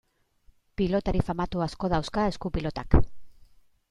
Pilotari 0.79 1.19
famatu 1.27 1.61
asko 1.65 1.91
dauzka 1.93 2.23
esku-pilotak. 2.31 2.97